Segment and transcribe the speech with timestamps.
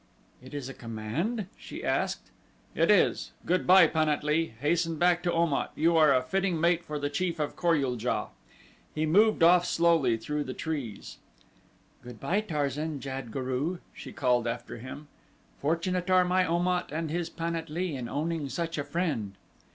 [0.41, 2.31] "It is a command?" she asked.
[2.73, 3.33] "It is!
[3.45, 4.55] Good bye, Pan at lee.
[4.59, 7.75] Hasten back to Om at you are a fitting mate for the chief of Kor
[7.75, 8.29] ul JA."
[8.95, 11.19] He moved off slowly through the trees.
[12.03, 15.07] "Good bye, Tarzan jad guru!" she called after him.
[15.59, 19.33] "Fortunate are my Om at and his Pan at lee in owning such a friend."